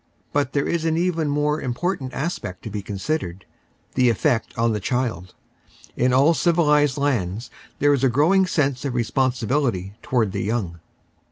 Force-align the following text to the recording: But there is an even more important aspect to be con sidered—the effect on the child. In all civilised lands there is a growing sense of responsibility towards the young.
But 0.33 0.53
there 0.53 0.67
is 0.67 0.83
an 0.83 0.97
even 0.97 1.29
more 1.29 1.61
important 1.61 2.11
aspect 2.15 2.63
to 2.63 2.71
be 2.71 2.81
con 2.81 2.95
sidered—the 2.95 4.09
effect 4.09 4.51
on 4.57 4.71
the 4.73 4.79
child. 4.79 5.35
In 5.95 6.11
all 6.11 6.33
civilised 6.33 6.97
lands 6.97 7.51
there 7.77 7.93
is 7.93 8.03
a 8.03 8.09
growing 8.09 8.47
sense 8.47 8.83
of 8.83 8.95
responsibility 8.95 9.93
towards 10.01 10.31
the 10.31 10.41
young. 10.41 10.79